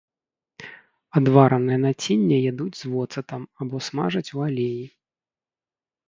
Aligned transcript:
Адваранае 1.19 1.75
націнне 1.85 2.37
ядуць 2.51 2.73
з 2.79 2.83
воцатам, 2.93 3.41
або 3.65 3.81
смажаць 3.89 4.33
у 4.39 4.41
алеі. 4.47 4.83